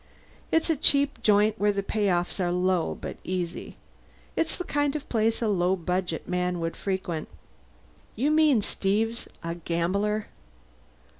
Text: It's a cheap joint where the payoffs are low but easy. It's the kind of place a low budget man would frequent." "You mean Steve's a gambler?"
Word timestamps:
It's 0.51 0.71
a 0.71 0.75
cheap 0.75 1.21
joint 1.21 1.59
where 1.59 1.71
the 1.71 1.83
payoffs 1.83 2.39
are 2.39 2.51
low 2.51 2.97
but 2.99 3.17
easy. 3.23 3.77
It's 4.35 4.57
the 4.57 4.63
kind 4.63 4.95
of 4.95 5.07
place 5.09 5.43
a 5.43 5.47
low 5.47 5.75
budget 5.75 6.27
man 6.27 6.59
would 6.59 6.75
frequent." 6.75 7.27
"You 8.15 8.31
mean 8.31 8.63
Steve's 8.63 9.27
a 9.43 9.53
gambler?" 9.53 10.25